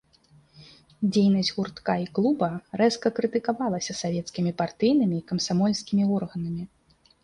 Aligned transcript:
Дзейнасць 1.11 1.51
гуртка 1.57 1.97
і 2.05 2.09
клуба 2.19 2.49
рэзка 2.83 3.07
крытыкавалася 3.21 3.99
савецкімі 4.03 4.51
партыйнымі 4.67 5.15
і 5.23 5.27
камсамольскімі 5.33 6.13
органамі. 6.21 6.63